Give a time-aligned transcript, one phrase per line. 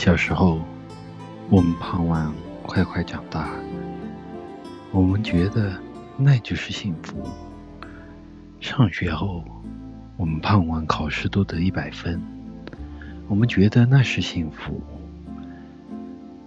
[0.00, 0.58] 小时候，
[1.50, 3.50] 我们盼望快快长大，
[4.92, 5.78] 我们觉得
[6.16, 7.22] 那就是幸福。
[8.60, 9.44] 上学后，
[10.16, 12.18] 我们盼望考试都得一百分，
[13.28, 14.80] 我们觉得那是幸福。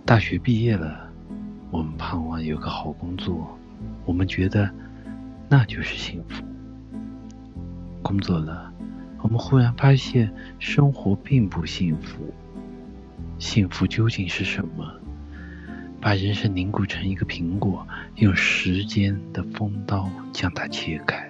[0.03, 1.07] 大学毕业了，
[1.69, 3.55] 我们盼望有个好工作，
[4.03, 4.67] 我们觉得
[5.47, 6.43] 那就是幸福。
[8.01, 8.73] 工作了，
[9.21, 12.33] 我们忽然发现生活并不幸福。
[13.43, 14.89] 幸福究竟是什么？
[15.99, 17.85] 把人生凝固成一个苹果，
[18.15, 21.29] 用时间的锋刀将它切开。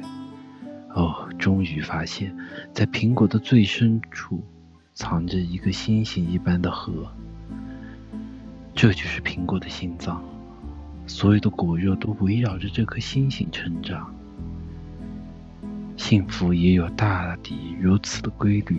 [0.93, 2.31] 哦，终于发现，
[2.71, 4.43] 在苹果的最深处，
[4.93, 7.11] 藏着一个星星一般的核。
[8.75, 10.23] 这就是苹果的心脏，
[11.07, 14.13] 所有的果肉都围绕着这颗星星成长。
[15.97, 18.77] 幸福也有大抵如此的规律。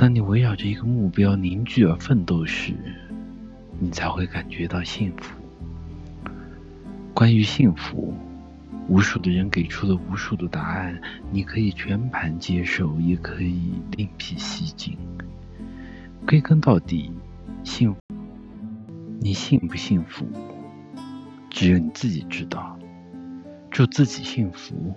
[0.00, 2.72] 当你围绕着一个目标凝聚而奋斗时，
[3.78, 5.38] 你才会感觉到幸福。
[7.12, 8.14] 关于幸福，
[8.88, 10.98] 无数的人给出了无数的答案，
[11.30, 14.96] 你可以全盘接受，也可以另辟蹊径。
[16.26, 17.12] 归根到底，
[17.62, 17.94] 幸。
[19.20, 20.26] 你幸不幸福，
[21.50, 22.74] 只有你自己知道。
[23.70, 24.94] 祝自己幸福，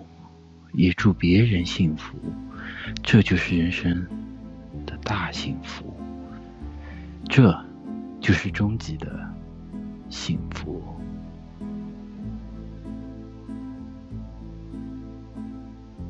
[0.72, 2.16] 也祝别人幸福，
[3.02, 4.06] 这就是人生
[5.04, 5.94] 大幸福。
[7.28, 7.54] 这
[8.20, 9.08] 就是终极的
[10.08, 10.82] 幸福。